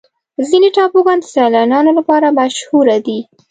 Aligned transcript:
ځینې 0.49 0.69
ټاپوګان 0.75 1.17
د 1.21 1.25
سیلانیانو 1.33 1.91
لپاره 1.99 2.35
مشهوره 2.39 2.97
دي. 3.05 3.19